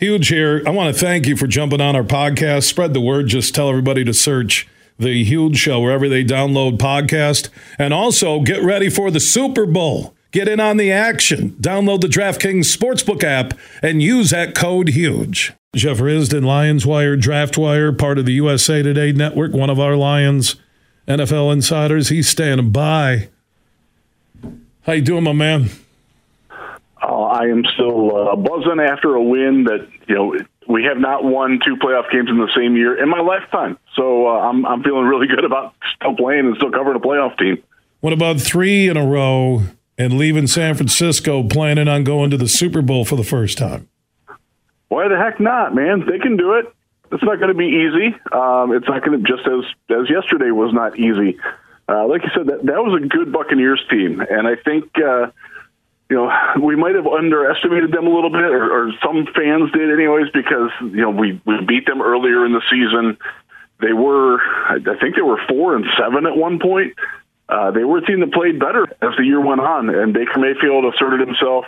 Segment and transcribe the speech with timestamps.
[0.00, 0.62] Huge here.
[0.66, 2.62] I want to thank you for jumping on our podcast.
[2.62, 3.26] Spread the word.
[3.26, 4.66] Just tell everybody to search
[4.98, 7.50] the Huge Show wherever they download podcast.
[7.78, 10.14] And also get ready for the Super Bowl.
[10.30, 11.50] Get in on the action.
[11.60, 13.52] Download the DraftKings Sportsbook app
[13.82, 15.52] and use that code HUGE.
[15.76, 19.96] Jeff Risdon, Lions Wire, Draft Wire, part of the USA Today Network, one of our
[19.96, 20.56] Lions
[21.06, 22.08] NFL insiders.
[22.08, 23.28] He's standing by.
[24.84, 25.68] How you doing, my man?
[27.40, 30.36] I am still uh, buzzing after a win that you know
[30.68, 33.78] we have not won two playoff games in the same year in my lifetime.
[33.96, 37.38] So uh, I'm I'm feeling really good about still playing and still covering a playoff
[37.38, 37.62] team.
[38.00, 39.62] What about three in a row
[39.96, 43.88] and leaving San Francisco, planning on going to the Super Bowl for the first time?
[44.88, 46.04] Why the heck not, man?
[46.06, 46.66] They can do it.
[47.10, 48.14] It's not going to be easy.
[48.32, 49.64] Um, it's not going to just as
[49.98, 51.38] as yesterday was not easy.
[51.88, 55.30] Uh, like you said, that that was a good Buccaneers team, and I think uh,
[56.10, 56.28] you know,
[56.60, 60.70] we might have underestimated them a little bit, or, or some fans did, anyways, because
[60.80, 63.16] you know we we beat them earlier in the season.
[63.80, 66.94] They were, I think, they were four and seven at one point.
[67.48, 70.38] Uh, they were a team that played better as the year went on, and Baker
[70.38, 71.64] Mayfield asserted himself.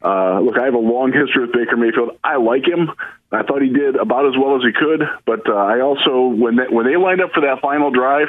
[0.00, 2.18] Uh, look, I have a long history with Baker Mayfield.
[2.24, 2.90] I like him.
[3.30, 6.56] I thought he did about as well as he could, but uh, I also, when
[6.56, 8.28] they, when they lined up for that final drive,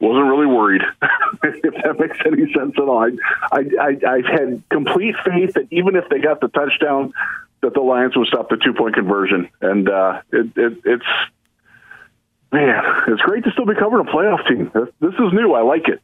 [0.00, 0.82] wasn't really worried,
[1.42, 2.98] if that makes any sense at all.
[2.98, 3.10] I,
[3.50, 7.12] I, I, I had complete faith that even if they got the touchdown,
[7.62, 9.48] that the Lions would stop the two point conversion.
[9.60, 11.06] And uh, it, it, it's,
[12.52, 14.70] man, it's great to still be covering a playoff team.
[15.00, 15.54] This is new.
[15.54, 16.02] I like it.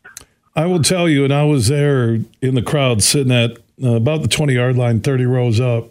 [0.55, 4.23] I will tell you, and I was there in the crowd sitting at uh, about
[4.23, 5.91] the 20 yard line, 30 rows up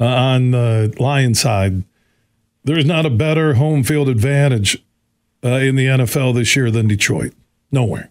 [0.00, 1.82] uh, on the Lions side.
[2.64, 4.82] There's not a better home field advantage
[5.44, 7.32] uh, in the NFL this year than Detroit.
[7.70, 8.10] Nowhere.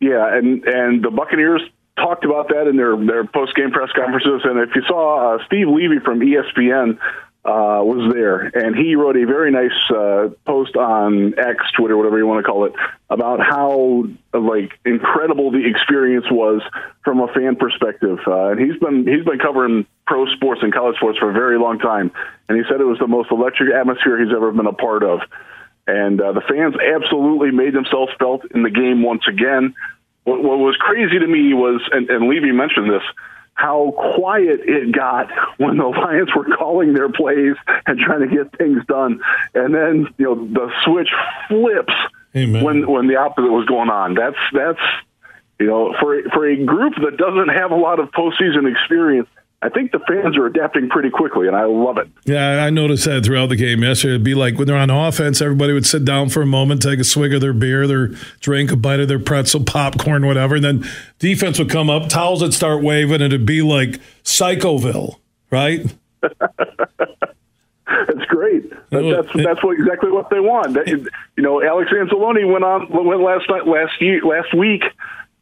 [0.00, 1.62] Yeah, and and the Buccaneers
[1.96, 4.42] talked about that in their their post game press conferences.
[4.44, 6.98] And if you saw uh, Steve Levy from ESPN
[7.44, 12.18] uh, was there, and he wrote a very nice uh, post on X, Twitter, whatever
[12.18, 12.72] you want to call it,
[13.10, 16.62] about how like incredible the experience was
[17.04, 18.18] from a fan perspective.
[18.26, 21.58] Uh, and he's been he's been covering pro sports and college sports for a very
[21.58, 22.12] long time,
[22.48, 25.20] and he said it was the most electric atmosphere he's ever been a part of.
[25.88, 29.74] And uh, the fans absolutely made themselves felt in the game once again.
[30.24, 33.02] What, what was crazy to me was, and, and Levy mentioned this,
[33.54, 37.56] how quiet it got when the Lions were calling their plays
[37.86, 39.20] and trying to get things done.
[39.54, 41.08] And then, you know, the switch
[41.48, 41.94] flips
[42.36, 42.62] Amen.
[42.62, 44.14] when when the opposite was going on.
[44.14, 44.84] That's that's
[45.58, 49.28] you know, for for a group that doesn't have a lot of postseason experience,
[49.60, 52.08] I think the fans are adapting pretty quickly, and I love it.
[52.24, 54.14] Yeah, I noticed that throughout the game yesterday.
[54.14, 57.00] It'd be like when they're on offense, everybody would sit down for a moment, take
[57.00, 58.08] a swig of their beer, their
[58.38, 62.40] drink, a bite of their pretzel, popcorn, whatever, and then defense would come up, towels
[62.40, 65.16] would start waving, and it'd be like Psychoville,
[65.50, 65.92] right?
[66.20, 66.36] that's
[68.28, 68.70] great.
[68.90, 70.74] That, that's that's what exactly what they want.
[70.74, 74.84] That, you know, Alex Anzalone went on went last night, last year, last week,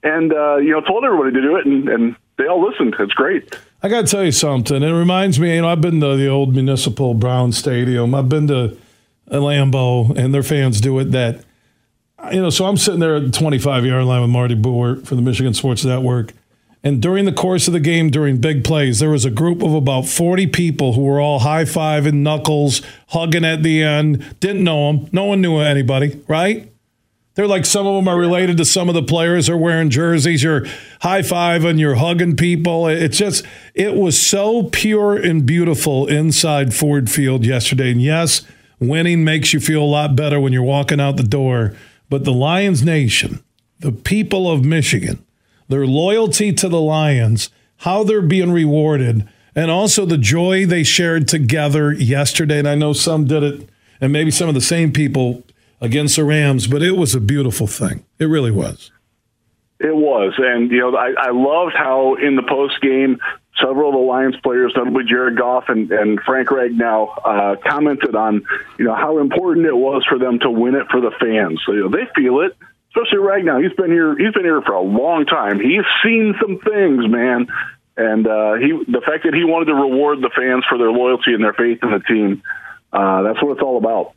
[0.02, 2.96] and uh, you know told everybody to do it, and, and they all listened.
[2.98, 3.54] It's great.
[3.82, 4.82] I got to tell you something.
[4.82, 8.14] It reminds me, you know, I've been to the old Municipal Brown Stadium.
[8.14, 8.76] I've been to
[9.30, 11.12] Lambeau, and their fans do it.
[11.12, 11.44] That
[12.32, 15.14] you know, so I'm sitting there at the 25 yard line with Marty Boer for
[15.14, 16.32] the Michigan Sports Network.
[16.82, 19.74] And during the course of the game, during big plays, there was a group of
[19.74, 24.36] about 40 people who were all high fiving, knuckles, hugging at the end.
[24.38, 25.08] Didn't know them.
[25.10, 26.72] No one knew anybody, right?
[27.36, 30.42] They're like some of them are related to some of the players are wearing jerseys.
[30.42, 30.64] You're
[31.02, 32.88] high fiving, you're hugging people.
[32.88, 37.92] It's just, it was so pure and beautiful inside Ford Field yesterday.
[37.92, 38.40] And yes,
[38.80, 41.76] winning makes you feel a lot better when you're walking out the door.
[42.08, 43.44] But the Lions Nation,
[43.80, 45.22] the people of Michigan,
[45.68, 51.28] their loyalty to the Lions, how they're being rewarded, and also the joy they shared
[51.28, 52.60] together yesterday.
[52.60, 53.68] And I know some did it,
[54.00, 55.42] and maybe some of the same people
[55.80, 58.04] against the Rams, but it was a beautiful thing.
[58.18, 58.90] It really was.
[59.78, 63.18] It was, and you know, I, I loved how in the post game,
[63.60, 68.46] several of the Lions players, notably Jared Goff and, and Frank Ragnow, uh, commented on
[68.78, 71.60] you know how important it was for them to win it for the fans.
[71.66, 72.56] So you know, they feel it,
[72.88, 73.62] especially Ragnow.
[73.62, 74.16] He's been here.
[74.16, 75.60] He's been here for a long time.
[75.60, 77.48] He's seen some things, man.
[77.98, 81.32] And uh, he, the fact that he wanted to reward the fans for their loyalty
[81.32, 82.42] and their faith in the team,
[82.92, 84.15] uh, that's what it's all about.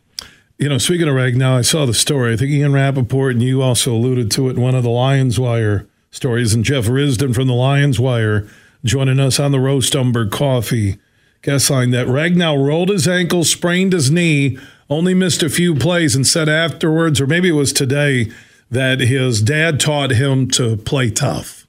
[0.59, 2.33] You know, speaking of Ragnow, I saw the story.
[2.33, 5.39] I think Ian Rapoport and you also alluded to it in one of the Lions
[5.39, 6.53] Wire stories.
[6.53, 8.45] And Jeff Risdon from the Lions Wire
[8.83, 10.99] joining us on the Roast Umber Coffee
[11.43, 14.57] guest line that Ragnow rolled his ankle, sprained his knee,
[14.89, 18.29] only missed a few plays, and said afterwards, or maybe it was today,
[18.69, 21.67] that his dad taught him to play tough.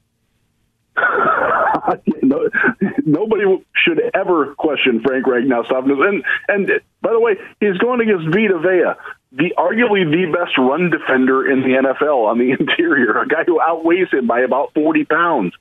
[3.05, 3.45] Nobody
[3.83, 5.97] should ever question Frank toughness.
[5.99, 8.93] And and by the way, he's going against Vita Vea,
[9.31, 13.59] the arguably the best run defender in the NFL on the interior, a guy who
[13.61, 15.53] outweighs him by about forty pounds.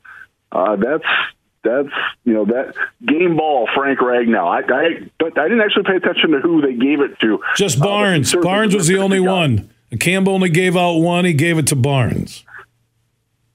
[0.52, 1.04] Uh, that's
[1.62, 1.94] that's
[2.24, 2.74] you know that
[3.06, 4.46] game ball Frank Ragnow.
[4.46, 7.40] I, I but I didn't actually pay attention to who they gave it to.
[7.56, 8.34] Just Barnes.
[8.34, 9.70] Uh, Barnes was the only one.
[9.98, 11.24] Campbell only gave out one.
[11.24, 12.44] He gave it to Barnes.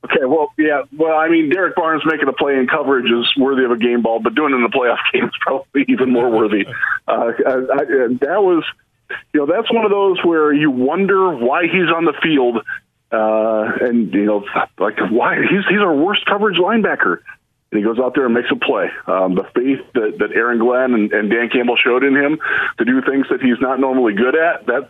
[0.06, 3.63] Okay, well, yeah, well, I mean, Derrick Barnes making a play in coverage is worthy
[3.63, 6.30] of a game ball, but doing it in the playoff game is probably even more
[6.30, 6.66] worthy.
[7.07, 7.84] Uh, I, I,
[8.25, 8.66] that was,
[9.31, 12.57] you know, that's one of those where you wonder why he's on the field,
[13.12, 14.44] uh, and you know,
[14.80, 17.19] like why he's he's our worst coverage linebacker,
[17.72, 18.90] and he goes out there and makes a play.
[19.06, 22.40] Um, the faith that, that Aaron Glenn and, and Dan Campbell showed in him
[22.80, 24.90] to do things that he's not normally good at, that's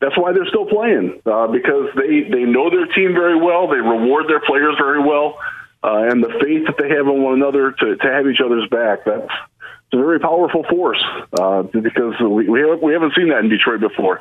[0.00, 3.66] that's why they're still playing uh, because they they know their team very well.
[3.68, 5.38] They reward their players very well,
[5.82, 8.68] uh, and the faith that they have in one another to, to have each other's
[8.68, 9.04] back.
[9.04, 9.30] That's
[9.90, 11.02] it's a very powerful force
[11.32, 14.20] uh, because we we, have, we haven't seen that in Detroit before.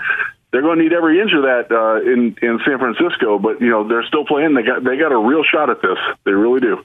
[0.52, 3.70] They're going to need every inch of that uh, in in San Francisco, but you
[3.70, 4.56] know they're still playing.
[4.56, 5.98] They got they got a real shot at this.
[6.24, 6.84] They really do.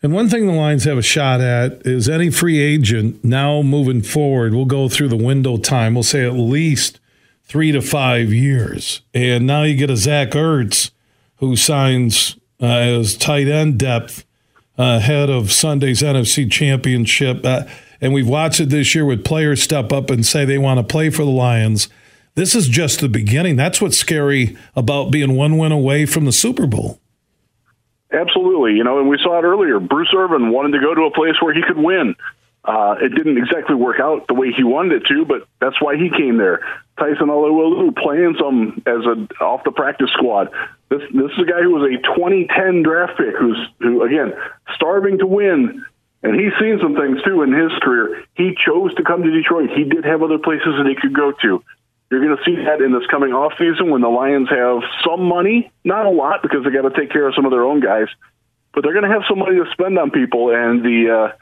[0.00, 4.02] And one thing the Lions have a shot at is any free agent now moving
[4.02, 4.54] forward.
[4.54, 5.94] We'll go through the window time.
[5.94, 7.00] We'll say at least
[7.48, 9.00] three to five years.
[9.12, 10.90] And now you get a Zach Ertz
[11.36, 14.24] who signs uh, as tight end depth
[14.78, 17.44] uh, ahead of Sunday's NFC Championship.
[17.44, 17.64] Uh,
[18.00, 20.84] and we've watched it this year with players step up and say they want to
[20.84, 21.88] play for the Lions.
[22.34, 23.56] This is just the beginning.
[23.56, 27.00] That's what's scary about being one win away from the Super Bowl.
[28.12, 28.74] Absolutely.
[28.74, 29.80] You know, and we saw it earlier.
[29.80, 32.14] Bruce Irvin wanted to go to a place where he could win.
[32.64, 35.96] Uh, it didn't exactly work out the way he wanted it to, but that's why
[35.96, 36.60] he came there.
[36.98, 40.50] Tyson Alualu playing some as a off the practice squad.
[40.90, 44.34] This this is a guy who was a 2010 draft pick who's who again
[44.74, 45.84] starving to win,
[46.22, 48.24] and he's seen some things too in his career.
[48.34, 49.70] He chose to come to Detroit.
[49.74, 51.62] He did have other places that he could go to.
[52.10, 55.28] You're going to see that in this coming off season when the Lions have some
[55.28, 57.80] money, not a lot because they got to take care of some of their own
[57.80, 58.08] guys,
[58.72, 61.32] but they're going to have some money to spend on people and the.
[61.32, 61.36] Uh,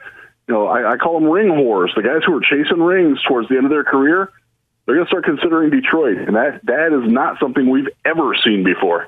[0.47, 1.93] you know, I, I call them ring whores.
[1.95, 4.31] The guys who are chasing rings towards the end of their career,
[4.87, 8.63] they're going to start considering Detroit, and that that is not something we've ever seen
[8.63, 9.07] before.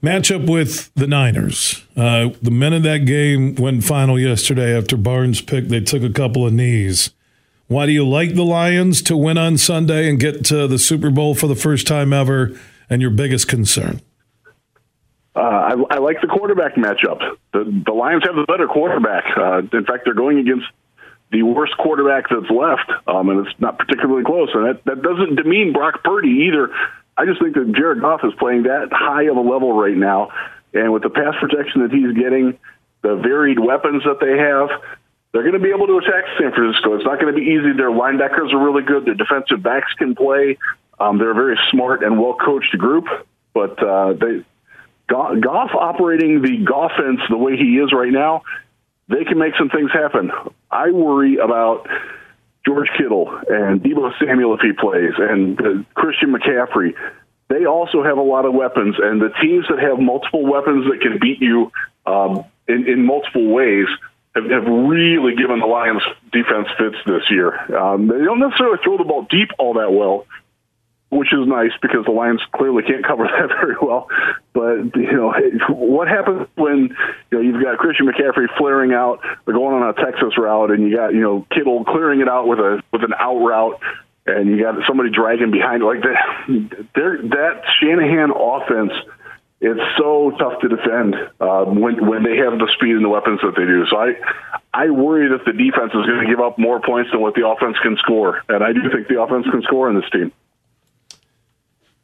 [0.00, 1.84] Matchup with the Niners.
[1.96, 6.46] Uh, the minute that game went final yesterday after Barnes picked, they took a couple
[6.46, 7.10] of knees.
[7.66, 11.10] Why do you like the Lions to win on Sunday and get to the Super
[11.10, 12.56] Bowl for the first time ever?
[12.88, 14.00] And your biggest concern?
[15.36, 17.18] Uh, I, I like the quarterback matchup.
[17.52, 19.24] The, the Lions have the better quarterback.
[19.36, 20.66] Uh, in fact, they're going against
[21.30, 24.48] the worst quarterback that's left, um, and it's not particularly close.
[24.54, 26.70] And that, that doesn't demean Brock Purdy either.
[27.16, 30.30] I just think that Jared Goff is playing that high of a level right now,
[30.72, 32.58] and with the pass protection that he's getting,
[33.02, 34.68] the varied weapons that they have,
[35.32, 36.94] they're going to be able to attack San Francisco.
[36.94, 37.72] It's not going to be easy.
[37.76, 39.04] Their linebackers are really good.
[39.04, 40.56] Their defensive backs can play.
[40.98, 43.04] Um, they're a very smart and well coached group,
[43.52, 44.44] but uh, they
[45.08, 48.42] Goff operating the offense the way he is right now,
[49.08, 50.30] they can make some things happen.
[50.70, 51.88] I worry about
[52.66, 56.94] George Kittle and Deebo Samuel if he plays, and Christian McCaffrey.
[57.48, 61.00] They also have a lot of weapons, and the teams that have multiple weapons that
[61.00, 61.72] can beat you
[62.04, 63.86] um, in, in multiple ways
[64.34, 67.54] have, have really given the Lions defense fits this year.
[67.74, 70.26] Um, they don't necessarily throw the ball deep all that well,
[71.10, 74.08] which is nice because the Lions clearly can't cover that very well.
[74.52, 75.32] But you know,
[75.68, 76.94] what happens when
[77.30, 80.88] you know you've got Christian McCaffrey flaring out, they're going on a Texas route, and
[80.88, 83.80] you got you know Kittle clearing it out with a with an out route,
[84.26, 86.18] and you got somebody dragging behind like that.
[86.94, 88.92] There, that Shanahan offense.
[89.60, 93.40] It's so tough to defend uh, when when they have the speed and the weapons
[93.42, 93.86] that they do.
[93.90, 94.14] So I
[94.72, 97.46] I worry that the defense is going to give up more points than what the
[97.46, 100.30] offense can score, and I do think the offense can score in this team.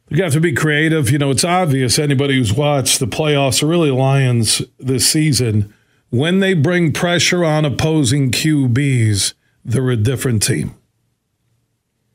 [0.09, 1.09] You have to be creative.
[1.09, 5.73] You know, it's obvious anybody who's watched the playoffs or really Lions this season,
[6.09, 9.33] when they bring pressure on opposing QBs,
[9.63, 10.75] they're a different team.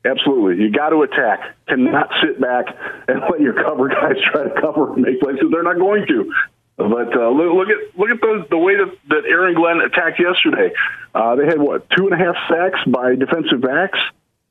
[0.05, 0.65] Absolutely.
[0.65, 1.57] You got to attack.
[1.69, 2.67] Cannot sit back
[3.09, 6.07] and let your cover guys try to cover and make plays because they're not going
[6.07, 6.33] to.
[6.77, 10.73] But uh, look, at look at the the way that, that Aaron Glenn attacked yesterday.
[11.15, 13.99] Uh, they had what two and a half sacks by defensive backs.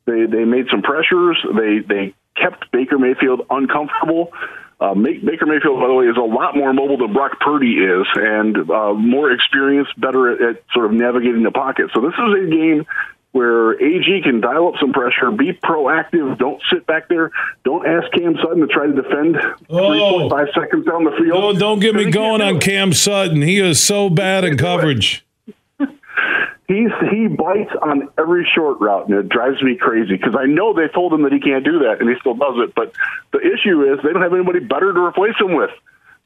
[0.05, 1.43] They they made some pressures.
[1.57, 4.31] They they kept Baker Mayfield uncomfortable.
[4.79, 8.07] Uh, Baker Mayfield, by the way, is a lot more mobile than Brock Purdy is,
[8.15, 11.91] and uh, more experienced, better at, at sort of navigating the pocket.
[11.93, 12.85] So this is a game
[13.31, 17.31] where AG can dial up some pressure, be proactive, don't sit back there,
[17.63, 19.37] don't ask Cam Sutton to try to defend
[19.69, 20.29] oh.
[20.29, 21.41] 3.5 seconds down the field.
[21.41, 23.41] Don't, don't get me going on Cam Sutton.
[23.41, 25.25] He is so bad in coverage.
[26.69, 30.73] He's he bites on every short route, and it drives me crazy because I know
[30.73, 32.75] they told him that he can't do that, and he still does it.
[32.75, 32.93] But
[33.33, 35.71] the issue is they don't have anybody better to replace him with.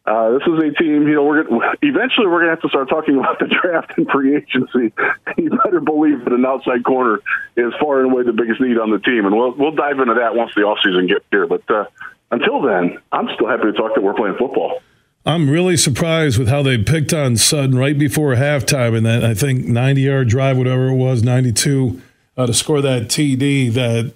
[0.06, 2.68] Uh, this is a team, you know, we're gonna, eventually we're going to have to
[2.68, 4.94] start talking about the draft and free agency.
[5.38, 7.20] You better believe that an outside corner
[7.58, 10.14] is far and away the biggest need on the team, and we'll we'll dive into
[10.16, 11.48] that once the offseason gets here.
[11.48, 11.86] But uh,
[12.30, 14.82] until then, I'm still happy to talk that we're playing football.
[15.26, 19.34] I'm really surprised with how they picked on Sutton right before halftime and that I
[19.34, 22.02] think 90 yard drive, whatever it was, 92
[22.36, 23.74] uh, to score that TD.
[23.74, 24.14] That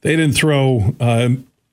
[0.00, 1.28] they didn't throw uh,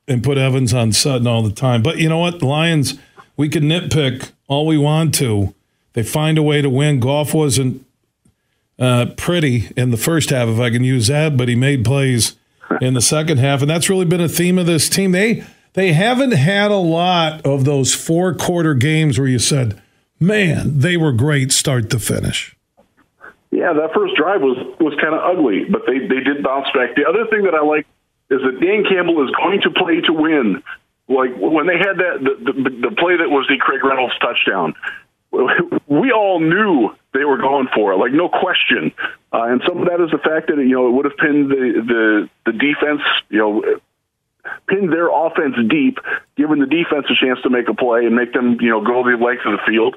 [0.08, 1.82] and put Evans on Sutton all the time.
[1.82, 3.00] But you know what, the Lions,
[3.36, 5.56] we can nitpick all we want to.
[5.94, 7.00] They find a way to win.
[7.00, 7.86] Goff wasn't
[8.78, 12.36] uh, pretty in the first half, if I can use that, but he made plays
[12.82, 15.12] in the second half, and that's really been a theme of this team.
[15.12, 15.44] They
[15.76, 19.82] they haven't had a lot of those four quarter games where you said,
[20.20, 22.56] man, they were great start to finish.
[23.52, 26.96] Yeah, that first drive was was kind of ugly, but they they did bounce back.
[26.96, 27.86] The other thing that I like
[28.30, 30.64] is that Dan Campbell is going to play to win.
[31.08, 34.74] Like when they had that the, the, the play that was the Craig Reynolds touchdown,
[35.88, 38.92] we all knew they were going for it, like no question.
[39.32, 41.52] Uh, and some of that is the fact that you know it would have pinned
[41.52, 43.64] the the the defense, you know,
[44.68, 46.00] pin their offense deep,
[46.38, 49.04] giving the defense a chance to make a play and make them, you know, go
[49.04, 49.96] the length of the field.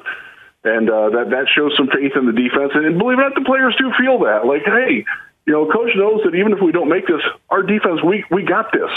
[0.64, 2.72] And uh, that that shows some faith in the defense.
[2.74, 4.44] And, believe it or not, the players do feel that.
[4.44, 5.06] Like, hey,
[5.46, 8.42] you know, coach knows that even if we don't make this, our defense, we we
[8.42, 8.90] got this.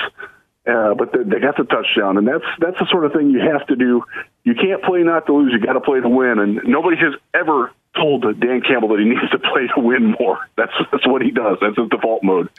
[0.68, 3.40] Uh, but they, they got the touchdown, and that's that's the sort of thing you
[3.40, 4.04] have to do.
[4.44, 5.54] You can't play not to lose.
[5.54, 6.38] You got to play to win.
[6.38, 10.38] And nobody has ever told Dan Campbell that he needs to play to win more.
[10.58, 11.58] That's that's what he does.
[11.62, 12.50] That's his default mode.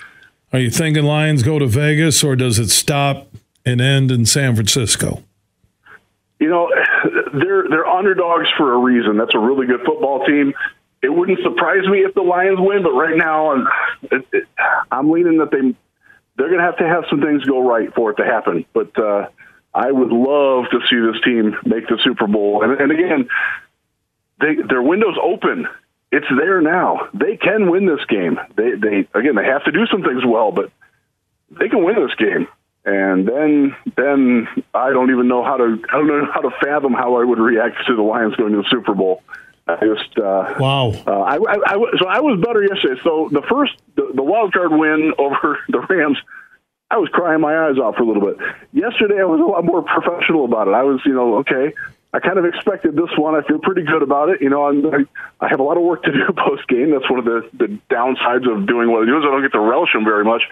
[0.53, 3.29] Are you thinking Lions go to Vegas or does it stop
[3.65, 5.23] and end in San Francisco?
[6.39, 6.71] You know,
[7.33, 9.17] they're they're underdogs for a reason.
[9.17, 10.53] That's a really good football team.
[11.03, 13.69] It wouldn't surprise me if the Lions win, but right now I'm,
[14.91, 15.75] I'm leaning that they
[16.37, 18.65] they're going to have to have some things go right for it to happen.
[18.73, 19.29] But uh,
[19.75, 22.63] I would love to see this team make the Super Bowl.
[22.63, 23.29] And, and again,
[24.41, 25.67] they, their window's open
[26.13, 27.09] it's there now.
[27.15, 28.39] They can win this game.
[28.55, 30.71] They they again they have to do some things well, but
[31.51, 32.47] they can win this game.
[32.85, 36.93] And then then I don't even know how to I don't know how to fathom
[36.93, 39.23] how I would react to the Lions going to the Super Bowl.
[39.67, 40.93] I just uh, wow.
[41.07, 43.01] Uh, I, I, I, so I was better yesterday.
[43.03, 46.19] So the first the, the wild card win over the Rams.
[46.91, 48.37] I was crying my eyes off for a little bit.
[48.75, 50.75] Yesterday, I was a lot more professional about it.
[50.75, 51.73] I was, you know, okay,
[52.15, 53.35] I kind of expected this one.
[53.35, 54.43] I feel pretty good about it.
[54.43, 55.09] You know, I'm,
[55.41, 56.91] I have a lot of work to do post game.
[56.91, 59.53] That's one of the, the downsides of doing what I do is I don't get
[59.53, 60.43] to relish them very much.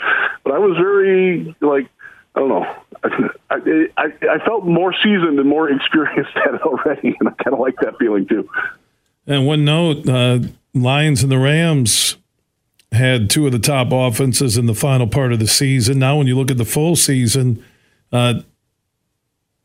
[0.43, 1.89] But I was very like
[2.35, 2.77] I don't know.
[3.51, 7.55] I, I, I felt more seasoned and more experienced at it already, and I kind
[7.55, 8.49] of like that feeling too.
[9.27, 10.41] And one note: uh,
[10.75, 12.17] Lions and the Rams
[12.93, 15.99] had two of the top offenses in the final part of the season.
[15.99, 17.65] Now, when you look at the full season,
[18.13, 18.41] uh,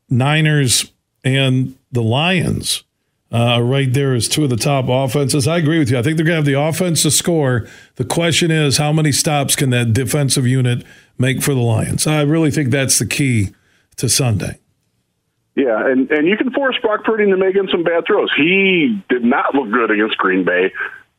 [0.08, 0.92] Niners
[1.24, 2.84] and the Lions
[3.32, 5.48] uh, right there as two of the top offenses.
[5.48, 5.98] I agree with you.
[5.98, 7.66] I think they're going to have the offense to score.
[7.96, 10.84] The question is, how many stops can that defensive unit
[11.18, 12.06] make for the Lions?
[12.06, 13.50] I really think that's the key
[13.96, 14.60] to Sunday.
[15.56, 18.30] Yeah, and, and you can force Brock Purdy to making some bad throws.
[18.36, 20.70] He did not look good against Green Bay.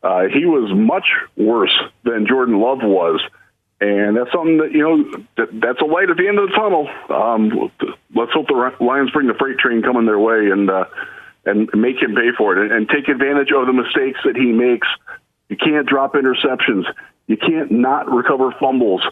[0.04, 3.20] Uh, he was much worse than Jordan Love was.
[3.80, 6.56] And that's something that, you know, that, that's a light at the end of the
[6.56, 6.90] tunnel.
[7.10, 7.72] Um,
[8.16, 10.86] let's hope the Lions bring the freight train coming their way and, uh,
[11.46, 14.52] and make him pay for it and, and take advantage of the mistakes that he
[14.52, 14.88] makes.
[15.50, 16.86] You can't drop interceptions.
[17.28, 19.04] You can't not recover fumbles.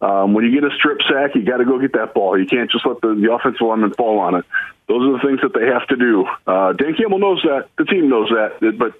[0.00, 2.38] Um, when you get a strip sack, you got to go get that ball.
[2.38, 4.44] You can't just let the, the offensive lineman fall on it.
[4.88, 6.26] Those are the things that they have to do.
[6.46, 7.68] Uh, Dan Campbell knows that.
[7.78, 8.76] The team knows that.
[8.78, 8.94] But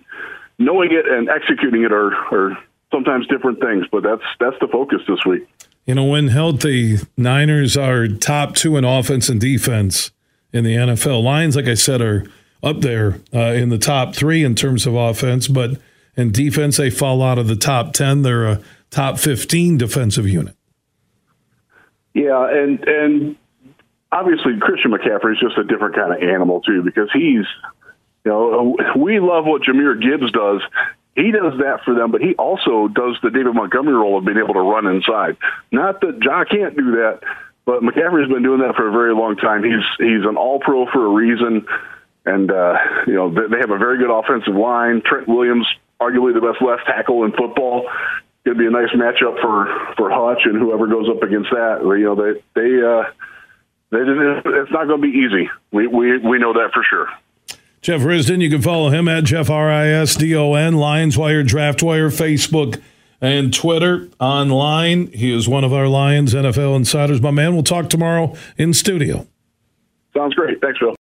[0.58, 2.58] knowing it and executing it are, are
[2.94, 5.46] sometimes different things, but that's that's the focus this week.
[5.86, 10.12] You know, when healthy, Niners are top two in offense and defense
[10.52, 11.22] in the NFL.
[11.22, 12.24] Lions, like I said, are
[12.62, 15.78] up there uh, in the top three in terms of offense, but
[16.16, 18.22] in defense, they fall out of the top 10.
[18.22, 18.60] They're a
[18.90, 20.56] top 15 defensive unit.
[22.14, 23.36] Yeah, and and
[24.12, 27.44] obviously Christian McCaffrey is just a different kind of animal too because he's
[28.24, 30.62] you know we love what Jahmyr Gibbs does
[31.16, 34.38] he does that for them, but he also does the David Montgomery role of being
[34.38, 35.36] able to run inside.
[35.70, 37.20] Not that John can't do that,
[37.64, 39.62] but McCaffrey's been doing that for a very long time.
[39.62, 41.66] He's he's an All Pro for a reason,
[42.26, 42.74] and uh,
[43.06, 45.02] you know they have a very good offensive line.
[45.04, 45.66] Trent Williams,
[46.00, 47.88] arguably the best left tackle in football.
[48.44, 51.80] It'd be a nice matchup for for Hutch and whoever goes up against that.
[51.80, 53.04] You know they they uh,
[53.90, 55.48] they it's not going to be easy.
[55.70, 57.08] We we we know that for sure.
[57.84, 61.18] Jeff Risdon, you can follow him at Jeff R I S D O N, Lions
[61.18, 62.80] Wire, Draft Wire, Facebook,
[63.20, 64.08] and Twitter.
[64.18, 67.20] Online, he is one of our Lions NFL insiders.
[67.20, 69.26] My man, we'll talk tomorrow in studio.
[70.16, 70.62] Sounds great.
[70.62, 70.92] Thanks, Bill.